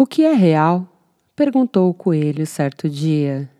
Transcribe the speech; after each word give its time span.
O 0.00 0.06
que 0.06 0.22
é 0.22 0.32
real? 0.32 0.88
perguntou 1.36 1.90
o 1.90 1.92
coelho 1.92 2.46
certo 2.46 2.88
dia. 2.88 3.50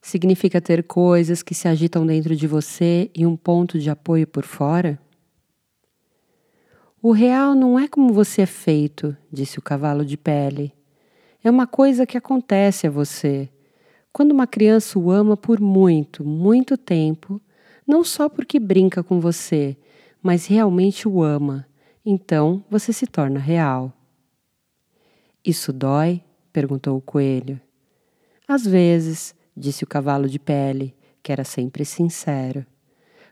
Significa 0.00 0.60
ter 0.60 0.84
coisas 0.84 1.42
que 1.42 1.52
se 1.52 1.66
agitam 1.66 2.06
dentro 2.06 2.36
de 2.36 2.46
você 2.46 3.10
e 3.12 3.26
um 3.26 3.36
ponto 3.36 3.76
de 3.76 3.90
apoio 3.90 4.24
por 4.24 4.44
fora? 4.44 5.00
O 7.02 7.10
real 7.10 7.56
não 7.56 7.76
é 7.76 7.88
como 7.88 8.12
você 8.12 8.42
é 8.42 8.46
feito, 8.46 9.16
disse 9.32 9.58
o 9.58 9.62
cavalo 9.62 10.04
de 10.04 10.16
pele. 10.16 10.72
É 11.42 11.50
uma 11.50 11.66
coisa 11.66 12.06
que 12.06 12.16
acontece 12.16 12.86
a 12.86 12.90
você. 12.90 13.48
Quando 14.12 14.30
uma 14.30 14.46
criança 14.46 14.96
o 14.96 15.10
ama 15.10 15.36
por 15.36 15.58
muito, 15.58 16.24
muito 16.24 16.76
tempo, 16.76 17.40
não 17.84 18.04
só 18.04 18.28
porque 18.28 18.60
brinca 18.60 19.02
com 19.02 19.18
você, 19.18 19.76
mas 20.22 20.46
realmente 20.46 21.08
o 21.08 21.20
ama, 21.20 21.66
então 22.06 22.64
você 22.70 22.92
se 22.92 23.08
torna 23.08 23.40
real. 23.40 23.92
Isso 25.44 25.72
dói? 25.72 26.22
perguntou 26.52 26.96
o 26.96 27.02
coelho. 27.02 27.60
Às 28.48 28.64
vezes, 28.64 29.34
disse 29.54 29.84
o 29.84 29.86
cavalo 29.86 30.28
de 30.28 30.38
pele, 30.38 30.94
que 31.22 31.30
era 31.32 31.44
sempre 31.44 31.84
sincero. 31.84 32.64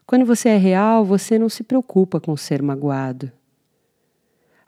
Quando 0.07 0.27
você 0.27 0.51
é 0.51 0.56
real, 0.56 1.05
você 1.05 1.39
não 1.39 1.48
se 1.48 1.62
preocupa 1.62 2.20
com 2.20 2.37
ser 2.37 2.61
magoado. 2.61 3.33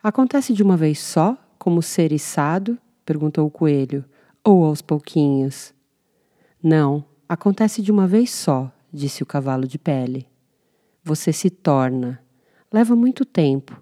Acontece 0.01 0.53
de 0.53 0.63
uma 0.63 0.77
vez 0.77 0.99
só, 0.99 1.37
como 1.59 1.81
ser 1.81 2.11
içado? 2.11 2.77
perguntou 3.05 3.45
o 3.45 3.51
coelho, 3.51 4.03
ou 4.43 4.63
aos 4.63 4.81
pouquinhos? 4.81 5.73
Não, 6.63 7.05
acontece 7.29 7.81
de 7.81 7.91
uma 7.91 8.07
vez 8.07 8.31
só, 8.31 8.71
disse 8.91 9.21
o 9.21 9.25
cavalo 9.25 9.67
de 9.67 9.77
pele. 9.77 10.27
Você 11.03 11.31
se 11.31 11.49
torna. 11.49 12.19
Leva 12.71 12.95
muito 12.95 13.23
tempo, 13.23 13.79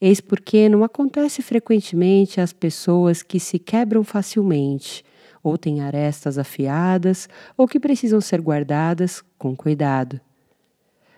Eis 0.00 0.20
porque 0.20 0.68
não 0.68 0.82
acontece 0.82 1.42
frequentemente 1.42 2.40
às 2.40 2.52
pessoas 2.52 3.22
que 3.22 3.38
se 3.38 3.58
quebram 3.58 4.02
facilmente, 4.02 5.04
ou 5.42 5.58
têm 5.58 5.82
arestas 5.82 6.38
afiadas, 6.38 7.28
ou 7.56 7.68
que 7.68 7.78
precisam 7.78 8.20
ser 8.20 8.40
guardadas 8.40 9.22
com 9.38 9.54
cuidado. 9.54 10.20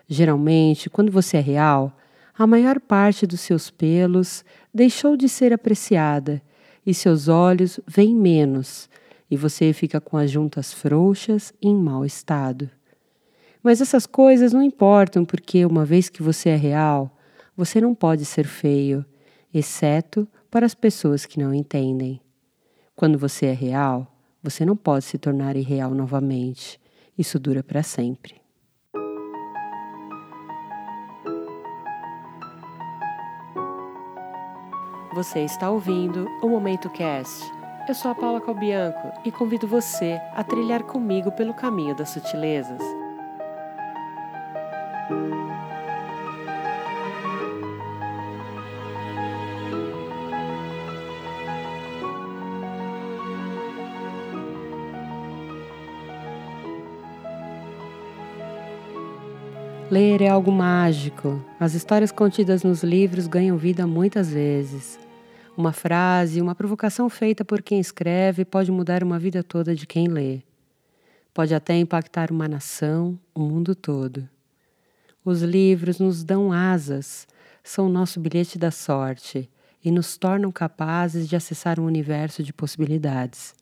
Geralmente, 0.07 0.89
quando 0.89 1.11
você 1.11 1.37
é 1.37 1.39
real, 1.39 1.97
a 2.37 2.45
maior 2.45 2.79
parte 2.79 3.25
dos 3.25 3.41
seus 3.41 3.69
pelos 3.69 4.43
deixou 4.73 5.15
de 5.15 5.29
ser 5.29 5.53
apreciada 5.53 6.41
e 6.85 6.93
seus 6.93 7.27
olhos 7.27 7.79
veem 7.87 8.13
menos, 8.13 8.89
e 9.31 9.37
você 9.37 9.71
fica 9.71 10.01
com 10.01 10.17
as 10.17 10.29
juntas 10.29 10.73
frouxas 10.73 11.53
e 11.61 11.69
em 11.69 11.75
mau 11.75 12.05
estado. 12.05 12.69
Mas 13.63 13.79
essas 13.79 14.05
coisas 14.05 14.51
não 14.51 14.61
importam 14.61 15.23
porque, 15.23 15.65
uma 15.65 15.85
vez 15.85 16.09
que 16.09 16.21
você 16.21 16.49
é 16.49 16.55
real, 16.57 17.15
você 17.55 17.79
não 17.79 17.93
pode 17.93 18.25
ser 18.25 18.45
feio, 18.45 19.05
exceto 19.53 20.27
para 20.49 20.65
as 20.65 20.73
pessoas 20.73 21.25
que 21.25 21.39
não 21.39 21.53
entendem. 21.53 22.19
Quando 22.95 23.17
você 23.17 23.47
é 23.47 23.53
real, 23.53 24.07
você 24.41 24.65
não 24.65 24.75
pode 24.75 25.05
se 25.05 25.17
tornar 25.17 25.55
irreal 25.55 25.91
novamente. 25.91 26.79
Isso 27.17 27.39
dura 27.39 27.63
para 27.63 27.83
sempre. 27.83 28.41
Você 35.13 35.41
está 35.41 35.69
ouvindo 35.69 36.27
o 36.41 36.49
Momento 36.49 36.89
Cast. 36.89 37.43
Eu 37.87 37.93
sou 37.93 38.09
a 38.09 38.15
Paula 38.15 38.41
Calbianco 38.41 39.11
e 39.23 39.31
convido 39.31 39.67
você 39.67 40.19
a 40.33 40.43
trilhar 40.43 40.83
comigo 40.83 41.31
pelo 41.31 41.53
caminho 41.53 41.95
das 41.95 42.09
sutilezas. 42.09 43.02
Ler 59.91 60.21
é 60.21 60.29
algo 60.29 60.51
mágico. 60.51 61.43
As 61.59 61.73
histórias 61.73 62.11
contidas 62.11 62.63
nos 62.63 62.83
livros 62.83 63.27
ganham 63.27 63.57
vida 63.57 63.85
muitas 63.85 64.31
vezes. 64.31 64.97
Uma 65.55 65.73
frase, 65.73 66.41
uma 66.41 66.55
provocação 66.55 67.09
feita 67.09 67.43
por 67.45 67.61
quem 67.61 67.79
escreve 67.79 68.45
pode 68.45 68.71
mudar 68.71 69.03
uma 69.03 69.19
vida 69.19 69.43
toda 69.43 69.75
de 69.75 69.85
quem 69.85 70.07
lê. 70.07 70.41
Pode 71.33 71.53
até 71.53 71.77
impactar 71.77 72.31
uma 72.31 72.47
nação, 72.47 73.19
o 73.35 73.41
mundo 73.41 73.75
todo. 73.75 74.27
Os 75.23 75.41
livros 75.41 75.99
nos 75.99 76.23
dão 76.23 76.51
asas, 76.51 77.27
são 77.63 77.87
o 77.87 77.89
nosso 77.89 78.19
bilhete 78.19 78.57
da 78.57 78.71
sorte 78.71 79.49
e 79.83 79.91
nos 79.91 80.17
tornam 80.17 80.51
capazes 80.51 81.27
de 81.27 81.35
acessar 81.35 81.79
um 81.79 81.85
universo 81.85 82.41
de 82.41 82.53
possibilidades. 82.53 83.53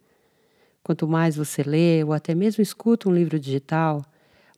Quanto 0.83 1.07
mais 1.07 1.35
você 1.35 1.63
lê 1.63 2.03
ou 2.03 2.13
até 2.13 2.33
mesmo 2.33 2.61
escuta 2.61 3.09
um 3.09 3.13
livro 3.13 3.39
digital, 3.39 4.03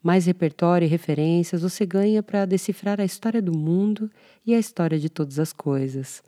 mais 0.03 0.25
repertório 0.25 0.85
e 0.85 0.89
referências 0.89 1.61
você 1.61 1.85
ganha 1.85 2.21
para 2.21 2.45
decifrar 2.45 2.99
a 2.99 3.05
história 3.05 3.41
do 3.41 3.57
mundo 3.57 4.11
e 4.45 4.53
a 4.53 4.59
história 4.59 4.99
de 4.99 5.09
todas 5.09 5.39
as 5.39 5.53
coisas. 5.53 6.21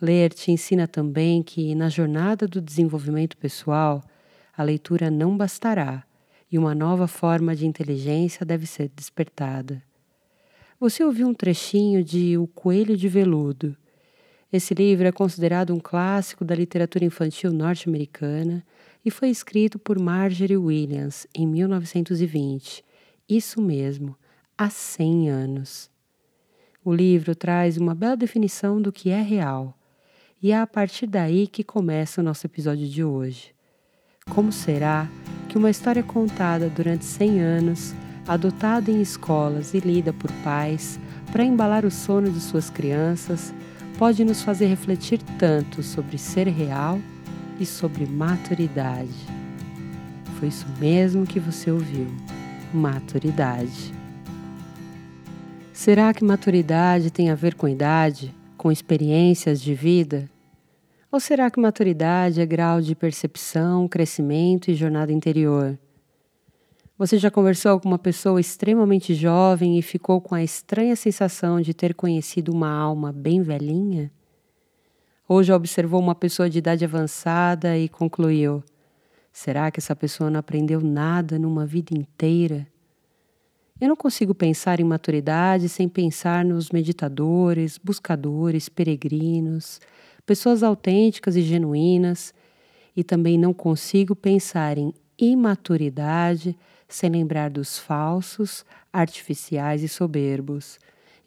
Ler 0.00 0.32
te 0.32 0.52
ensina 0.52 0.86
também 0.86 1.42
que, 1.42 1.74
na 1.74 1.88
jornada 1.88 2.46
do 2.46 2.62
desenvolvimento 2.62 3.36
pessoal, 3.36 4.00
a 4.56 4.62
leitura 4.62 5.10
não 5.10 5.36
bastará 5.36 6.04
e 6.50 6.56
uma 6.56 6.74
nova 6.74 7.08
forma 7.08 7.54
de 7.54 7.66
inteligência 7.66 8.46
deve 8.46 8.64
ser 8.64 8.90
despertada. 8.94 9.82
Você 10.78 11.02
ouviu 11.02 11.26
um 11.26 11.34
trechinho 11.34 12.04
de 12.04 12.38
O 12.38 12.46
Coelho 12.46 12.96
de 12.96 13.08
Veludo. 13.08 13.76
Esse 14.50 14.72
livro 14.72 15.06
é 15.06 15.12
considerado 15.12 15.74
um 15.74 15.78
clássico 15.78 16.42
da 16.42 16.54
literatura 16.54 17.04
infantil 17.04 17.52
norte-americana 17.52 18.64
e 19.04 19.10
foi 19.10 19.28
escrito 19.28 19.78
por 19.78 19.98
Marjorie 19.98 20.56
Williams 20.56 21.26
em 21.34 21.46
1920. 21.46 22.82
Isso 23.28 23.60
mesmo, 23.60 24.16
há 24.56 24.70
100 24.70 25.28
anos. 25.28 25.90
O 26.82 26.94
livro 26.94 27.34
traz 27.34 27.76
uma 27.76 27.94
bela 27.94 28.16
definição 28.16 28.80
do 28.80 28.90
que 28.90 29.10
é 29.10 29.20
real, 29.20 29.76
e 30.42 30.50
é 30.50 30.58
a 30.58 30.66
partir 30.66 31.06
daí 31.06 31.46
que 31.46 31.62
começa 31.62 32.22
o 32.22 32.24
nosso 32.24 32.46
episódio 32.46 32.88
de 32.88 33.04
hoje. 33.04 33.54
Como 34.30 34.50
será 34.50 35.10
que 35.48 35.58
uma 35.58 35.68
história 35.68 36.02
contada 36.02 36.70
durante 36.70 37.04
100 37.04 37.40
anos, 37.40 37.94
adotada 38.26 38.90
em 38.90 39.02
escolas 39.02 39.74
e 39.74 39.80
lida 39.80 40.12
por 40.12 40.32
pais 40.42 40.98
para 41.30 41.44
embalar 41.44 41.84
o 41.84 41.90
sono 41.90 42.30
de 42.30 42.40
suas 42.40 42.70
crianças, 42.70 43.52
pode 43.98 44.24
nos 44.24 44.42
fazer 44.42 44.66
refletir 44.66 45.20
tanto 45.38 45.82
sobre 45.82 46.16
ser 46.16 46.46
real 46.46 47.00
e 47.58 47.66
sobre 47.66 48.06
maturidade. 48.06 49.26
Foi 50.38 50.48
isso 50.48 50.66
mesmo 50.78 51.26
que 51.26 51.40
você 51.40 51.70
ouviu: 51.70 52.06
maturidade. 52.72 53.92
Será 55.72 56.14
que 56.14 56.24
maturidade 56.24 57.10
tem 57.10 57.28
a 57.30 57.34
ver 57.34 57.54
com 57.54 57.68
idade, 57.68 58.32
com 58.56 58.70
experiências 58.70 59.60
de 59.60 59.74
vida? 59.74 60.30
Ou 61.10 61.18
será 61.18 61.50
que 61.50 61.60
maturidade 61.60 62.40
é 62.40 62.46
grau 62.46 62.80
de 62.80 62.94
percepção, 62.94 63.88
crescimento 63.88 64.70
e 64.70 64.74
jornada 64.74 65.12
interior? 65.12 65.78
Você 66.98 67.16
já 67.16 67.30
conversou 67.30 67.78
com 67.78 67.86
uma 67.86 67.98
pessoa 67.98 68.40
extremamente 68.40 69.14
jovem 69.14 69.78
e 69.78 69.82
ficou 69.82 70.20
com 70.20 70.34
a 70.34 70.42
estranha 70.42 70.96
sensação 70.96 71.60
de 71.60 71.72
ter 71.72 71.94
conhecido 71.94 72.52
uma 72.52 72.68
alma 72.68 73.12
bem 73.12 73.40
velhinha? 73.40 74.10
Ou 75.28 75.40
já 75.44 75.54
observou 75.54 76.00
uma 76.00 76.16
pessoa 76.16 76.50
de 76.50 76.58
idade 76.58 76.84
avançada 76.84 77.78
e 77.78 77.88
concluiu: 77.88 78.64
será 79.32 79.70
que 79.70 79.78
essa 79.78 79.94
pessoa 79.94 80.28
não 80.28 80.40
aprendeu 80.40 80.80
nada 80.80 81.38
numa 81.38 81.64
vida 81.64 81.96
inteira? 81.96 82.66
Eu 83.80 83.86
não 83.86 83.96
consigo 83.96 84.34
pensar 84.34 84.80
em 84.80 84.84
maturidade 84.84 85.68
sem 85.68 85.88
pensar 85.88 86.44
nos 86.44 86.70
meditadores, 86.70 87.78
buscadores, 87.78 88.68
peregrinos, 88.68 89.80
pessoas 90.26 90.64
autênticas 90.64 91.36
e 91.36 91.42
genuínas, 91.42 92.34
e 92.96 93.04
também 93.04 93.38
não 93.38 93.54
consigo 93.54 94.16
pensar 94.16 94.76
em 94.76 94.92
imaturidade 95.16 96.56
sem 96.88 97.10
lembrar 97.10 97.50
dos 97.50 97.78
falsos, 97.78 98.64
artificiais 98.90 99.82
e 99.82 99.88
soberbos. 99.88 100.78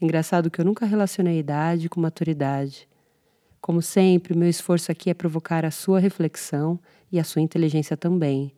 Engraçado 0.02 0.50
que 0.50 0.60
eu 0.60 0.66
nunca 0.66 0.86
relacionei 0.86 1.38
idade 1.38 1.88
com 1.88 2.02
maturidade. 2.02 2.90
Como 3.62 3.82
sempre, 3.82 4.36
meu 4.36 4.50
esforço 4.50 4.92
aqui 4.92 5.12
é 5.12 5.14
provocar 5.14 5.64
a 5.64 5.70
sua 5.70 6.00
reflexão 6.00 6.80
e 7.12 7.20
a 7.20 7.24
sua 7.24 7.44
inteligência 7.44 7.96
também, 7.96 8.52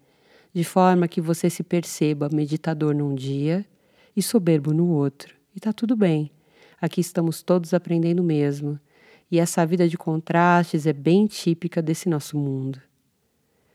de 0.54 0.64
forma 0.64 1.10
que 1.10 1.20
você 1.20 1.50
se 1.50 1.62
perceba 1.62 2.30
meditador 2.32 2.96
num 2.96 3.14
dia 3.14 3.66
e 4.16 4.24
soberbo 4.24 4.74
no 4.74 4.88
outro. 4.88 5.36
E 5.54 5.60
tá 5.60 5.74
tudo 5.74 5.98
bem. 5.98 6.32
Aqui 6.80 7.02
estamos 7.02 7.42
todos 7.42 7.74
aprendendo 7.74 8.24
mesmo. 8.24 8.80
E 9.30 9.40
essa 9.40 9.66
vida 9.66 9.90
de 9.90 9.98
contrastes 9.98 10.86
é 10.86 10.94
bem 10.94 11.28
típica 11.28 11.82
desse 11.82 12.08
nosso 12.08 12.38
mundo. 12.38 12.80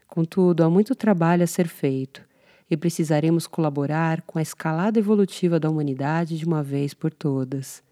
Contudo, 0.06 0.62
há 0.62 0.70
muito 0.70 0.94
trabalho 0.94 1.42
a 1.42 1.46
ser 1.46 1.68
feito 1.68 2.28
e 2.70 2.76
precisaremos 2.76 3.46
colaborar 3.46 4.22
com 4.22 4.38
a 4.38 4.42
escalada 4.42 4.98
evolutiva 4.98 5.58
da 5.58 5.70
humanidade 5.70 6.38
de 6.38 6.44
uma 6.44 6.62
vez 6.62 6.92
por 6.92 7.12
todas. 7.12 7.82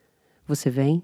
Você 0.47 0.71
vem? 0.71 1.03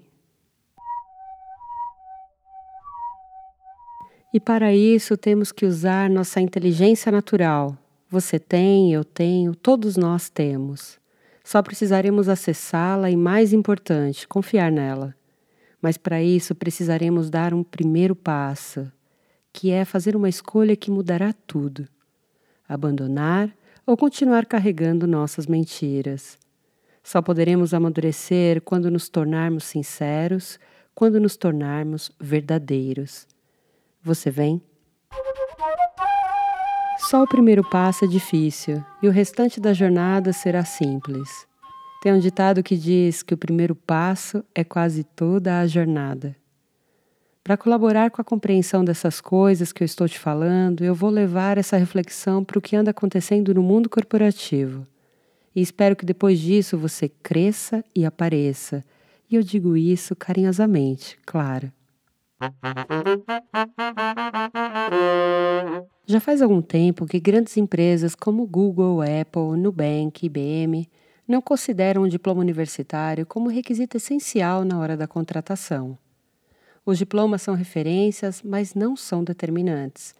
E 4.33 4.39
para 4.39 4.73
isso 4.73 5.15
temos 5.15 5.51
que 5.51 5.65
usar 5.65 6.09
nossa 6.09 6.41
inteligência 6.41 7.11
natural. 7.11 7.77
Você 8.09 8.39
tem, 8.39 8.93
eu 8.93 9.03
tenho, 9.03 9.55
todos 9.55 9.95
nós 9.95 10.29
temos. 10.29 10.99
Só 11.43 11.61
precisaremos 11.61 12.29
acessá-la 12.29 13.11
e, 13.11 13.15
mais 13.15 13.53
importante, 13.53 14.27
confiar 14.27 14.71
nela. 14.71 15.15
Mas 15.81 15.97
para 15.97 16.23
isso 16.23 16.55
precisaremos 16.55 17.29
dar 17.29 17.53
um 17.53 17.63
primeiro 17.63 18.15
passo, 18.15 18.91
que 19.51 19.69
é 19.69 19.83
fazer 19.83 20.15
uma 20.15 20.29
escolha 20.29 20.75
que 20.75 20.89
mudará 20.89 21.33
tudo: 21.45 21.87
abandonar 22.67 23.53
ou 23.85 23.97
continuar 23.97 24.45
carregando 24.45 25.07
nossas 25.07 25.47
mentiras. 25.47 26.37
Só 27.03 27.21
poderemos 27.21 27.73
amadurecer 27.73 28.61
quando 28.61 28.89
nos 28.89 29.09
tornarmos 29.09 29.65
sinceros, 29.65 30.57
quando 30.95 31.19
nos 31.19 31.35
tornarmos 31.35 32.11
verdadeiros. 32.19 33.27
Você 34.01 34.31
vem? 34.31 34.61
Só 37.09 37.23
o 37.23 37.27
primeiro 37.27 37.67
passo 37.69 38.05
é 38.05 38.07
difícil 38.07 38.83
e 39.01 39.07
o 39.07 39.11
restante 39.11 39.59
da 39.59 39.73
jornada 39.73 40.31
será 40.31 40.63
simples. 40.63 41.45
Tem 42.01 42.13
um 42.13 42.19
ditado 42.19 42.63
que 42.63 42.77
diz 42.77 43.21
que 43.21 43.33
o 43.33 43.37
primeiro 43.37 43.75
passo 43.75 44.43
é 44.55 44.63
quase 44.63 45.03
toda 45.03 45.59
a 45.59 45.67
jornada. 45.67 46.35
Para 47.43 47.57
colaborar 47.57 48.09
com 48.09 48.21
a 48.21 48.23
compreensão 48.23 48.85
dessas 48.85 49.19
coisas 49.19 49.73
que 49.73 49.83
eu 49.83 49.85
estou 49.85 50.07
te 50.07 50.17
falando, 50.17 50.81
eu 50.81 50.95
vou 50.95 51.09
levar 51.09 51.57
essa 51.57 51.75
reflexão 51.75 52.41
para 52.41 52.57
o 52.57 52.61
que 52.61 52.73
anda 52.73 52.91
acontecendo 52.91 53.53
no 53.53 53.61
mundo 53.61 53.89
corporativo. 53.89 54.87
E 55.53 55.61
espero 55.61 55.93
que 55.93 56.05
depois 56.05 56.39
disso 56.39 56.77
você 56.77 57.09
cresça 57.09 57.83
e 57.93 58.05
apareça. 58.05 58.81
E 59.29 59.35
eu 59.35 59.43
digo 59.43 59.75
isso 59.75 60.15
carinhosamente, 60.15 61.17
claro. 61.25 61.69
Já 66.05 66.21
faz 66.21 66.41
algum 66.41 66.61
tempo 66.61 67.05
que 67.05 67.19
grandes 67.19 67.57
empresas 67.57 68.15
como 68.15 68.47
Google, 68.47 69.01
Apple, 69.01 69.57
Nubank, 69.57 70.25
IBM 70.25 70.89
não 71.27 71.41
consideram 71.41 72.03
o 72.03 72.09
diploma 72.09 72.39
universitário 72.39 73.25
como 73.25 73.49
requisito 73.49 73.97
essencial 73.97 74.63
na 74.63 74.79
hora 74.79 74.95
da 74.95 75.07
contratação. 75.07 75.97
Os 76.85 76.97
diplomas 76.97 77.41
são 77.41 77.55
referências, 77.55 78.41
mas 78.41 78.73
não 78.73 78.95
são 78.95 79.23
determinantes. 79.23 80.13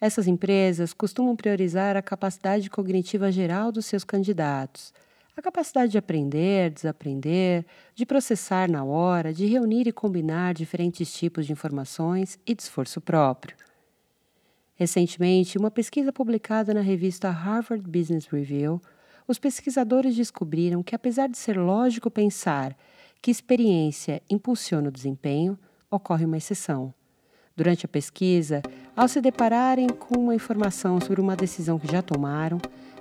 Essas 0.00 0.26
empresas 0.26 0.92
costumam 0.92 1.36
priorizar 1.36 1.96
a 1.96 2.02
capacidade 2.02 2.70
cognitiva 2.70 3.30
geral 3.30 3.70
dos 3.70 3.86
seus 3.86 4.02
candidatos 4.02 4.92
a 5.40 5.42
capacidade 5.42 5.92
de 5.92 5.98
aprender, 5.98 6.70
desaprender, 6.70 7.64
de 7.94 8.04
processar 8.04 8.70
na 8.70 8.84
hora, 8.84 9.32
de 9.32 9.46
reunir 9.46 9.88
e 9.88 9.92
combinar 9.92 10.54
diferentes 10.54 11.12
tipos 11.12 11.46
de 11.46 11.52
informações 11.52 12.38
e 12.46 12.54
de 12.54 12.62
esforço 12.62 13.00
próprio. 13.00 13.56
Recentemente, 14.74 15.58
uma 15.58 15.70
pesquisa 15.70 16.12
publicada 16.12 16.72
na 16.72 16.80
revista 16.80 17.30
Harvard 17.30 17.82
Business 17.88 18.26
Review, 18.26 18.80
os 19.26 19.38
pesquisadores 19.38 20.14
descobriram 20.14 20.82
que, 20.82 20.94
apesar 20.94 21.28
de 21.28 21.38
ser 21.38 21.58
lógico 21.58 22.10
pensar 22.10 22.76
que 23.20 23.30
experiência 23.30 24.22
impulsiona 24.28 24.88
o 24.88 24.92
desempenho, 24.92 25.58
ocorre 25.90 26.24
uma 26.24 26.36
exceção. 26.36 26.94
Durante 27.56 27.84
a 27.84 27.88
pesquisa, 27.88 28.62
ao 28.96 29.08
se 29.08 29.20
depararem 29.20 29.88
com 29.88 30.18
uma 30.18 30.34
informação 30.34 31.00
sobre 31.00 31.20
uma 31.20 31.36
decisão 31.36 31.78
que 31.78 31.90
já 31.90 32.00
tomaram, 32.00 32.58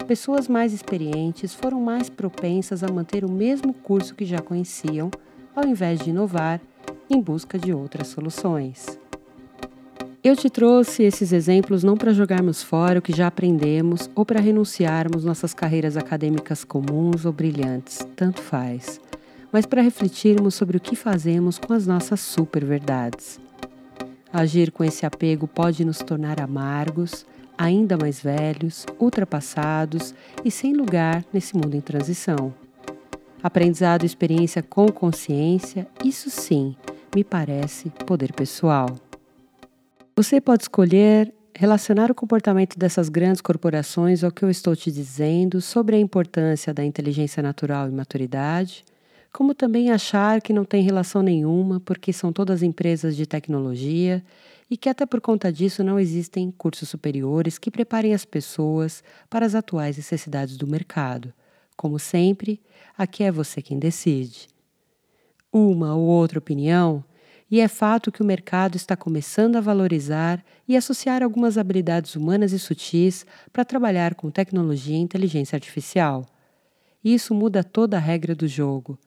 pessoas 0.07 0.47
mais 0.47 0.73
experientes 0.73 1.53
foram 1.53 1.79
mais 1.79 2.09
propensas 2.09 2.83
a 2.83 2.91
manter 2.91 3.23
o 3.23 3.31
mesmo 3.31 3.73
curso 3.73 4.15
que 4.15 4.25
já 4.25 4.39
conheciam, 4.39 5.11
ao 5.55 5.65
invés 5.65 5.99
de 5.99 6.09
inovar 6.09 6.59
em 7.09 7.21
busca 7.21 7.57
de 7.57 7.71
outras 7.71 8.07
soluções. 8.07 8.99
Eu 10.21 10.35
te 10.35 10.49
trouxe 10.49 11.03
esses 11.03 11.31
exemplos 11.31 11.81
não 11.81 11.95
para 11.95 12.11
jogarmos 12.11 12.61
fora 12.61 12.99
o 12.99 13.01
que 13.01 13.15
já 13.15 13.27
aprendemos 13.27 14.09
ou 14.13 14.25
para 14.25 14.41
renunciarmos 14.41 15.23
nossas 15.23 15.53
carreiras 15.53 15.95
acadêmicas 15.95 16.65
comuns 16.65 17.25
ou 17.25 17.31
brilhantes, 17.31 17.99
tanto 18.17 18.41
faz, 18.41 18.99
mas 19.51 19.65
para 19.65 19.81
refletirmos 19.81 20.55
sobre 20.55 20.77
o 20.77 20.79
que 20.79 20.95
fazemos 20.95 21.57
com 21.57 21.73
as 21.73 21.87
nossas 21.87 22.19
super 22.19 22.63
verdades. 22.63 23.39
Agir 24.31 24.71
com 24.71 24.83
esse 24.83 25.05
apego 25.05 25.47
pode 25.47 25.83
nos 25.83 25.99
tornar 25.99 26.39
amargos, 26.39 27.25
ainda 27.57 27.97
mais 27.97 28.21
velhos, 28.21 28.85
ultrapassados 28.99 30.13
e 30.45 30.51
sem 30.51 30.73
lugar 30.73 31.25
nesse 31.33 31.55
mundo 31.55 31.75
em 31.75 31.81
transição. 31.81 32.53
Aprendizado 33.41 34.03
e 34.03 34.05
experiência 34.05 34.61
com 34.61 34.87
consciência, 34.89 35.87
isso 36.03 36.29
sim, 36.29 36.75
me 37.15 37.23
parece 37.23 37.89
poder 38.05 38.33
pessoal. 38.33 38.87
Você 40.15 40.39
pode 40.39 40.63
escolher 40.63 41.33
relacionar 41.55 42.11
o 42.11 42.15
comportamento 42.15 42.77
dessas 42.77 43.09
grandes 43.09 43.41
corporações 43.41 44.23
ao 44.23 44.31
que 44.31 44.43
eu 44.43 44.49
estou 44.49 44.75
te 44.75 44.91
dizendo 44.91 45.59
sobre 45.59 45.95
a 45.95 45.99
importância 45.99 46.73
da 46.73 46.83
inteligência 46.83 47.41
natural 47.41 47.87
e 47.87 47.91
maturidade, 47.91 48.83
como 49.31 49.53
também 49.53 49.91
achar 49.91 50.41
que 50.41 50.51
não 50.51 50.65
tem 50.65 50.83
relação 50.83 51.21
nenhuma 51.21 51.79
porque 51.79 52.11
são 52.11 52.33
todas 52.33 52.63
empresas 52.63 53.15
de 53.15 53.25
tecnologia 53.25 54.23
e 54.69 54.77
que, 54.77 54.89
até 54.89 55.05
por 55.05 55.21
conta 55.21 55.51
disso, 55.51 55.83
não 55.83 55.99
existem 55.99 56.51
cursos 56.51 56.89
superiores 56.89 57.57
que 57.57 57.71
preparem 57.71 58.13
as 58.13 58.25
pessoas 58.25 59.03
para 59.29 59.45
as 59.45 59.55
atuais 59.55 59.97
necessidades 59.97 60.57
do 60.57 60.67
mercado. 60.67 61.33
Como 61.75 61.97
sempre, 61.97 62.61
aqui 62.97 63.23
é 63.23 63.31
você 63.31 63.61
quem 63.61 63.79
decide. 63.79 64.47
Uma 65.51 65.95
ou 65.95 66.05
outra 66.05 66.39
opinião, 66.39 67.03
e 67.51 67.59
é 67.59 67.67
fato 67.67 68.11
que 68.11 68.21
o 68.21 68.25
mercado 68.25 68.75
está 68.75 68.95
começando 68.95 69.55
a 69.55 69.61
valorizar 69.61 70.43
e 70.67 70.77
associar 70.77 71.23
algumas 71.23 71.57
habilidades 71.57 72.15
humanas 72.15 72.51
e 72.51 72.59
sutis 72.59 73.25
para 73.51 73.65
trabalhar 73.65 74.13
com 74.13 74.29
tecnologia 74.29 74.95
e 74.95 74.99
inteligência 74.99 75.55
artificial. 75.55 76.27
Isso 77.03 77.33
muda 77.33 77.63
toda 77.63 77.97
a 77.97 77.99
regra 77.99 78.35
do 78.35 78.47
jogo. 78.47 78.99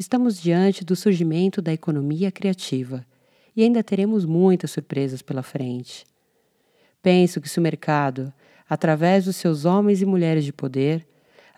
Estamos 0.00 0.40
diante 0.40 0.82
do 0.82 0.96
surgimento 0.96 1.60
da 1.60 1.74
economia 1.74 2.32
criativa 2.32 3.04
e 3.54 3.62
ainda 3.62 3.84
teremos 3.84 4.24
muitas 4.24 4.70
surpresas 4.70 5.20
pela 5.20 5.42
frente. 5.42 6.06
Penso 7.02 7.38
que 7.38 7.50
se 7.50 7.58
o 7.58 7.62
mercado, 7.62 8.32
através 8.66 9.26
dos 9.26 9.36
seus 9.36 9.66
homens 9.66 10.00
e 10.00 10.06
mulheres 10.06 10.46
de 10.46 10.54
poder, 10.54 11.06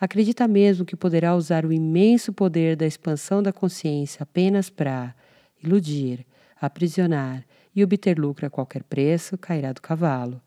acredita 0.01 0.49
mesmo 0.49 0.85
que 0.85 0.97
poderá 0.97 1.37
usar 1.37 1.65
o 1.65 1.73
imenso 1.73 2.33
poder 2.33 2.75
da 2.75 2.85
expansão 2.85 3.41
da 3.41 3.53
consciência 3.53 4.25
apenas 4.25 4.69
para 4.69 5.15
iludir, 5.63 6.27
aprisionar 6.61 7.45
e 7.73 7.85
obter 7.85 8.19
lucro 8.19 8.45
a 8.45 8.51
qualquer 8.51 8.83
preço, 8.83 9.39
cairá 9.39 9.73
do 9.73 9.81
cavalo. 9.81 10.43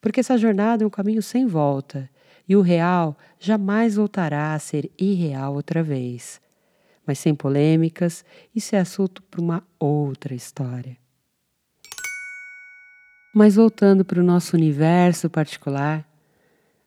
Porque 0.00 0.18
essa 0.18 0.36
jornada 0.36 0.82
é 0.82 0.86
um 0.86 0.90
caminho 0.90 1.22
sem 1.22 1.46
volta 1.46 2.10
e 2.48 2.56
o 2.56 2.60
real 2.60 3.16
jamais 3.38 3.94
voltará 3.94 4.52
a 4.52 4.58
ser 4.58 4.90
irreal 4.98 5.54
outra 5.54 5.80
vez 5.80 6.44
mas 7.06 7.18
sem 7.18 7.34
polêmicas, 7.34 8.24
isso 8.54 8.74
é 8.74 8.80
assunto 8.80 9.22
para 9.22 9.40
uma 9.40 9.62
outra 9.78 10.34
história. 10.34 10.96
Mas 13.34 13.56
voltando 13.56 14.04
para 14.04 14.20
o 14.20 14.24
nosso 14.24 14.56
universo 14.56 15.28
particular, 15.28 16.08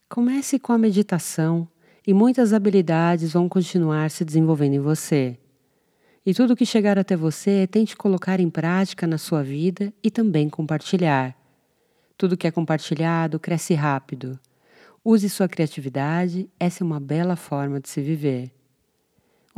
comece 0.10 0.58
com 0.58 0.74
a 0.74 0.78
meditação 0.78 1.68
e 2.06 2.14
muitas 2.14 2.54
habilidades 2.54 3.34
vão 3.34 3.48
continuar 3.48 4.10
se 4.10 4.26
desenvolvendo 4.26 4.74
em 4.74 4.80
você. 4.80 5.38
E 6.26 6.34
tudo 6.34 6.56
que 6.56 6.66
chegar 6.66 6.98
até 6.98 7.16
você, 7.16 7.68
tente 7.68 7.96
colocar 7.96 8.40
em 8.40 8.50
prática 8.50 9.06
na 9.06 9.18
sua 9.18 9.44
vida 9.44 9.94
e 10.04 10.12
também 10.12 10.50
compartilhar. 10.50 11.36
Tudo 12.18 12.36
que 12.36 12.48
é 12.48 12.52
compartilhado 12.52 13.40
cresce 13.40 13.74
rápido. 13.74 14.40
Use 15.06 15.30
sua 15.30 15.48
criatividade, 15.48 16.50
essa 16.60 16.84
é 16.84 16.86
uma 16.86 17.00
bela 17.00 17.36
forma 17.36 17.80
de 17.80 17.88
se 17.88 18.02
viver. 18.02 18.52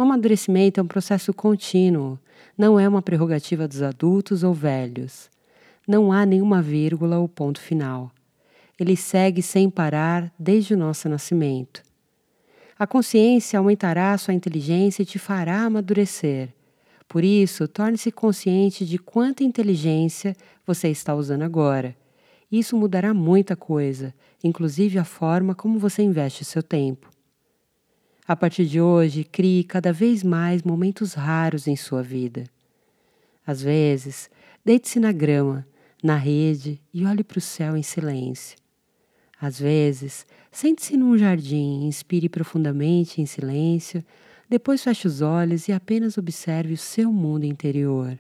O 0.01 0.03
amadurecimento 0.03 0.79
é 0.79 0.83
um 0.83 0.87
processo 0.87 1.31
contínuo, 1.31 2.17
não 2.57 2.79
é 2.79 2.89
uma 2.89 3.03
prerrogativa 3.03 3.67
dos 3.67 3.83
adultos 3.83 4.41
ou 4.41 4.51
velhos. 4.51 5.29
Não 5.87 6.11
há 6.11 6.25
nenhuma 6.25 6.59
vírgula 6.59 7.19
ou 7.19 7.29
ponto 7.29 7.61
final. 7.61 8.11
Ele 8.79 8.95
segue 8.95 9.43
sem 9.43 9.69
parar 9.69 10.33
desde 10.39 10.73
o 10.73 10.77
nosso 10.77 11.07
nascimento. 11.07 11.83
A 12.79 12.87
consciência 12.87 13.59
aumentará 13.59 14.17
sua 14.17 14.33
inteligência 14.33 15.03
e 15.03 15.05
te 15.05 15.19
fará 15.19 15.65
amadurecer. 15.65 16.49
Por 17.07 17.23
isso, 17.23 17.67
torne-se 17.67 18.11
consciente 18.11 18.83
de 18.87 18.97
quanta 18.97 19.43
inteligência 19.43 20.35
você 20.65 20.87
está 20.87 21.13
usando 21.13 21.43
agora. 21.43 21.95
Isso 22.51 22.75
mudará 22.75 23.13
muita 23.13 23.55
coisa, 23.55 24.15
inclusive 24.43 24.97
a 24.97 25.05
forma 25.05 25.53
como 25.53 25.77
você 25.77 26.01
investe 26.01 26.43
seu 26.43 26.63
tempo. 26.63 27.10
A 28.27 28.35
partir 28.35 28.65
de 28.65 28.79
hoje, 28.79 29.23
crie 29.23 29.63
cada 29.63 29.91
vez 29.91 30.23
mais 30.23 30.61
momentos 30.61 31.13
raros 31.13 31.67
em 31.67 31.75
sua 31.75 32.03
vida. 32.03 32.43
Às 33.45 33.61
vezes, 33.61 34.29
deite-se 34.63 34.99
na 34.99 35.11
grama, 35.11 35.65
na 36.03 36.15
rede 36.15 36.79
e 36.93 37.05
olhe 37.05 37.23
para 37.23 37.39
o 37.39 37.41
céu 37.41 37.75
em 37.75 37.83
silêncio. 37.83 38.57
Às 39.39 39.59
vezes, 39.59 40.25
sente-se 40.51 40.95
num 40.95 41.17
jardim, 41.17 41.85
inspire 41.85 42.29
profundamente 42.29 43.21
em 43.21 43.25
silêncio, 43.25 44.03
depois 44.47 44.83
feche 44.83 45.07
os 45.07 45.21
olhos 45.21 45.67
e 45.67 45.71
apenas 45.71 46.17
observe 46.17 46.73
o 46.73 46.77
seu 46.77 47.11
mundo 47.11 47.45
interior. 47.45 48.17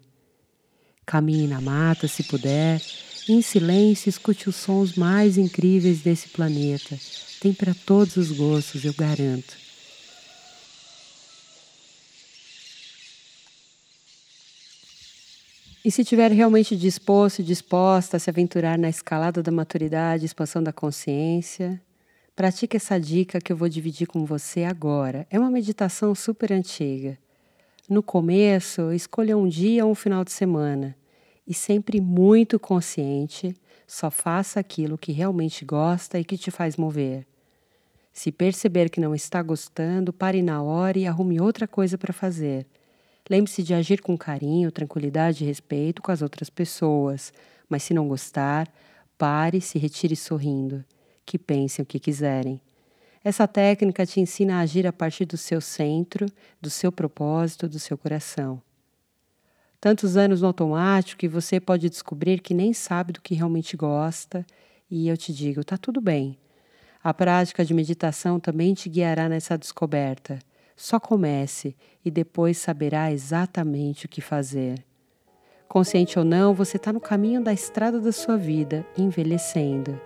Caminhe 1.05 1.47
na 1.47 1.61
mata 1.61 2.07
se 2.07 2.23
puder 2.23 2.81
em 3.29 3.41
silêncio, 3.41 4.09
escute 4.09 4.49
os 4.49 4.55
sons 4.55 4.95
mais 4.95 5.37
incríveis 5.37 6.01
desse 6.01 6.29
planeta. 6.29 6.97
Tem 7.39 7.53
para 7.53 7.73
todos 7.73 8.17
os 8.17 8.31
gostos, 8.31 8.83
eu 8.83 8.93
garanto. 8.93 9.70
E 15.83 15.89
se 15.89 16.03
estiver 16.03 16.31
realmente 16.31 16.75
disposto 16.75 17.39
e 17.39 17.43
disposta 17.43 18.17
a 18.17 18.19
se 18.19 18.29
aventurar 18.29 18.77
na 18.77 18.87
escalada 18.87 19.41
da 19.41 19.51
maturidade, 19.51 20.25
expansão 20.25 20.61
da 20.61 20.71
consciência, 20.71 21.81
pratique 22.35 22.77
essa 22.77 22.99
dica 22.99 23.41
que 23.41 23.51
eu 23.51 23.57
vou 23.57 23.67
dividir 23.67 24.05
com 24.05 24.23
você 24.23 24.63
agora. 24.63 25.25
É 25.27 25.39
uma 25.39 25.49
meditação 25.49 26.13
super 26.13 26.53
antiga. 26.53 27.17
No 27.89 28.03
começo, 28.03 28.91
escolha 28.91 29.35
um 29.35 29.47
dia 29.47 29.83
ou 29.83 29.91
um 29.91 29.95
final 29.95 30.23
de 30.23 30.31
semana 30.31 30.95
e 31.47 31.53
sempre 31.53 31.99
muito 31.99 32.59
consciente, 32.59 33.55
só 33.87 34.11
faça 34.11 34.59
aquilo 34.59 34.99
que 34.99 35.11
realmente 35.11 35.65
gosta 35.65 36.19
e 36.19 36.23
que 36.23 36.37
te 36.37 36.51
faz 36.51 36.77
mover. 36.77 37.25
Se 38.13 38.31
perceber 38.31 38.91
que 38.91 39.01
não 39.01 39.15
está 39.15 39.41
gostando, 39.41 40.13
pare 40.13 40.43
na 40.43 40.61
hora 40.61 40.99
e 40.99 41.07
arrume 41.07 41.41
outra 41.41 41.67
coisa 41.67 41.97
para 41.97 42.13
fazer. 42.13 42.67
Lembre-se 43.29 43.63
de 43.63 43.73
agir 43.73 44.01
com 44.01 44.17
carinho, 44.17 44.71
tranquilidade 44.71 45.43
e 45.43 45.47
respeito 45.47 46.01
com 46.01 46.11
as 46.11 46.21
outras 46.21 46.49
pessoas, 46.49 47.31
mas 47.69 47.83
se 47.83 47.93
não 47.93 48.07
gostar, 48.07 48.67
pare 49.17 49.57
e 49.57 49.61
se 49.61 49.77
retire 49.77 50.15
sorrindo. 50.15 50.83
Que 51.25 51.37
pensem 51.37 51.83
o 51.83 51.85
que 51.85 51.99
quiserem. 51.99 52.59
Essa 53.23 53.47
técnica 53.47 54.05
te 54.05 54.19
ensina 54.19 54.55
a 54.55 54.59
agir 54.61 54.87
a 54.87 54.91
partir 54.91 55.25
do 55.25 55.37
seu 55.37 55.61
centro, 55.61 56.25
do 56.59 56.69
seu 56.69 56.91
propósito, 56.91 57.69
do 57.69 57.79
seu 57.79 57.97
coração. 57.97 58.61
Tantos 59.79 60.17
anos 60.17 60.41
no 60.41 60.47
automático 60.47 61.19
que 61.19 61.27
você 61.27 61.59
pode 61.59 61.89
descobrir 61.89 62.39
que 62.39 62.53
nem 62.53 62.73
sabe 62.73 63.13
do 63.13 63.21
que 63.21 63.35
realmente 63.35 63.77
gosta, 63.77 64.45
e 64.89 65.07
eu 65.07 65.15
te 65.15 65.31
digo, 65.33 65.63
tá 65.63 65.77
tudo 65.77 66.01
bem. 66.01 66.37
A 67.03 67.13
prática 67.13 67.63
de 67.63 67.73
meditação 67.73 68.39
também 68.39 68.73
te 68.73 68.89
guiará 68.89 69.29
nessa 69.29 69.57
descoberta. 69.57 70.37
Só 70.81 70.99
comece 70.99 71.75
e 72.03 72.09
depois 72.09 72.57
saberá 72.57 73.11
exatamente 73.11 74.07
o 74.07 74.09
que 74.09 74.19
fazer. 74.19 74.83
Consciente 75.67 76.17
ou 76.17 76.25
não, 76.25 76.55
você 76.55 76.77
está 76.77 76.91
no 76.91 76.99
caminho 76.99 77.39
da 77.39 77.53
estrada 77.53 77.99
da 77.99 78.11
sua 78.11 78.35
vida, 78.35 78.83
envelhecendo. 78.97 80.01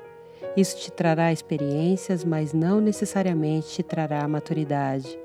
Isso 0.58 0.76
te 0.78 0.92
trará 0.92 1.32
experiências, 1.32 2.26
mas 2.26 2.52
não 2.52 2.82
necessariamente 2.82 3.70
te 3.70 3.84
trará 3.84 4.28
maturidade. 4.28 5.18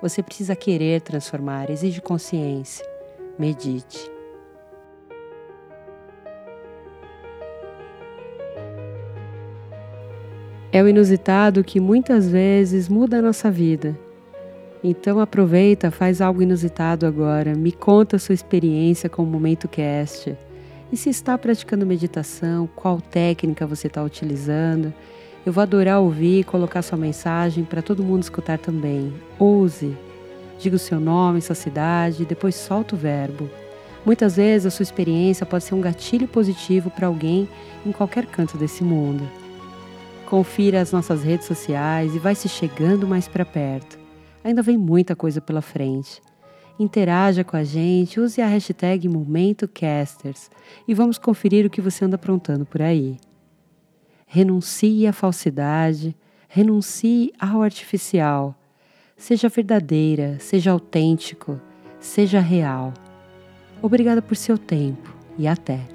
Você 0.00 0.22
precisa 0.22 0.56
querer 0.56 1.02
transformar, 1.02 1.68
exige 1.68 2.00
consciência. 2.00 2.82
Medite. 3.38 4.10
É 10.72 10.82
o 10.82 10.88
inusitado 10.88 11.62
que 11.62 11.78
muitas 11.78 12.26
vezes 12.26 12.88
muda 12.88 13.18
a 13.18 13.22
nossa 13.22 13.50
vida. 13.50 13.94
Então 14.86 15.18
aproveita, 15.18 15.90
faz 15.90 16.20
algo 16.20 16.42
inusitado 16.42 17.06
agora, 17.06 17.54
me 17.54 17.72
conta 17.72 18.16
a 18.16 18.18
sua 18.18 18.34
experiência 18.34 19.08
com 19.08 19.22
o 19.22 19.26
Momento 19.26 19.66
Cast. 19.66 20.36
E 20.92 20.96
se 20.98 21.08
está 21.08 21.38
praticando 21.38 21.86
meditação, 21.86 22.68
qual 22.76 23.00
técnica 23.00 23.66
você 23.66 23.86
está 23.86 24.04
utilizando? 24.04 24.92
Eu 25.46 25.54
vou 25.54 25.62
adorar 25.62 26.00
ouvir 26.00 26.40
e 26.40 26.44
colocar 26.44 26.82
sua 26.82 26.98
mensagem 26.98 27.64
para 27.64 27.80
todo 27.80 28.02
mundo 28.02 28.24
escutar 28.24 28.58
também. 28.58 29.10
Ouse. 29.38 29.96
Diga 30.58 30.76
o 30.76 30.78
seu 30.78 31.00
nome, 31.00 31.40
sua 31.40 31.54
cidade, 31.54 32.26
depois 32.26 32.54
solta 32.54 32.94
o 32.94 32.98
verbo. 32.98 33.48
Muitas 34.04 34.36
vezes 34.36 34.66
a 34.66 34.70
sua 34.70 34.82
experiência 34.82 35.46
pode 35.46 35.64
ser 35.64 35.74
um 35.74 35.80
gatilho 35.80 36.28
positivo 36.28 36.90
para 36.90 37.06
alguém 37.06 37.48
em 37.86 37.90
qualquer 37.90 38.26
canto 38.26 38.58
desse 38.58 38.84
mundo. 38.84 39.26
Confira 40.26 40.82
as 40.82 40.92
nossas 40.92 41.22
redes 41.22 41.46
sociais 41.46 42.14
e 42.14 42.18
vai 42.18 42.34
se 42.34 42.50
chegando 42.50 43.08
mais 43.08 43.26
para 43.26 43.46
perto. 43.46 44.03
Ainda 44.44 44.60
vem 44.60 44.76
muita 44.76 45.16
coisa 45.16 45.40
pela 45.40 45.62
frente. 45.62 46.20
Interaja 46.78 47.42
com 47.42 47.56
a 47.56 47.64
gente, 47.64 48.20
use 48.20 48.40
a 48.42 48.46
hashtag 48.46 49.08
MomentoCasters 49.08 50.50
e 50.86 50.92
vamos 50.92 51.18
conferir 51.18 51.64
o 51.64 51.70
que 51.70 51.80
você 51.80 52.04
anda 52.04 52.16
aprontando 52.16 52.66
por 52.66 52.82
aí. 52.82 53.16
Renuncie 54.26 55.06
à 55.06 55.12
falsidade, 55.12 56.14
renuncie 56.48 57.32
ao 57.38 57.62
artificial. 57.62 58.54
Seja 59.16 59.48
verdadeira, 59.48 60.36
seja 60.40 60.72
autêntico, 60.72 61.60
seja 61.98 62.40
real. 62.40 62.92
Obrigada 63.80 64.20
por 64.20 64.36
seu 64.36 64.58
tempo 64.58 65.14
e 65.38 65.46
até! 65.46 65.93